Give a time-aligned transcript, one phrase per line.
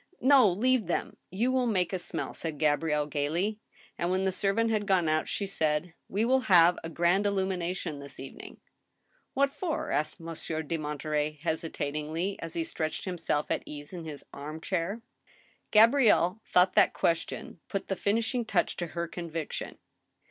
[0.19, 1.15] "No, leave them.
[1.29, 3.59] You will make a smell," said Gabrielle, gayly.
[3.99, 7.99] And, when the servant had gone out, she said:" We will have a grand illumination
[7.99, 8.55] this evening."'•
[9.35, 14.25] What for?" asked Monsieur de Monterey, hesitatingly, as he stretched himself at ease in his
[14.33, 14.91] arm chair.
[14.91, 16.09] AN ILL UMINA TION.
[16.09, 19.77] 153 Gabiielle thought that question put the finishing touch to her conviction.